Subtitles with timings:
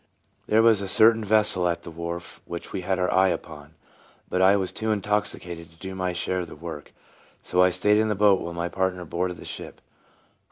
[0.47, 3.75] There was a certain vessel at the wharf which we had our eye upon,
[4.29, 6.91] but I was too intoxica ted to do my share of the work,
[7.43, 9.79] so I stayed in the boat while my partner boarded the ship.